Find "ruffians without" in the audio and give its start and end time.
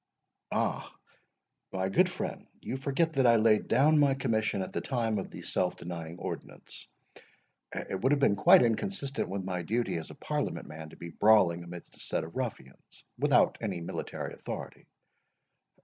12.35-13.59